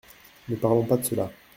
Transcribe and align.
Ne 0.49 0.55
parlons 0.55 0.83
pas 0.85 0.97
de 0.97 1.03
cela! 1.05 1.31